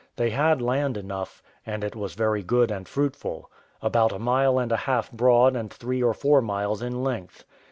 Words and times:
They 0.15 0.31
had 0.31 0.63
land 0.63 0.97
enough, 0.97 1.43
and 1.63 1.83
it 1.83 1.95
was 1.95 2.15
very 2.15 2.41
good 2.41 2.71
and 2.71 2.87
fruitful; 2.87 3.51
about 3.83 4.11
a 4.11 4.17
mile 4.17 4.57
and 4.57 4.71
a 4.71 4.75
half 4.89 5.11
broad, 5.11 5.55
and 5.55 5.71
three 5.71 6.01
or 6.01 6.15
four 6.15 6.41
miles 6.41 6.81
in 6.81 7.03
length. 7.03 7.45